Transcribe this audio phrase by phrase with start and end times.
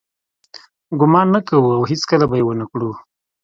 [0.99, 2.91] ګمان نه کوو او هیڅکله به یې ونه کړو.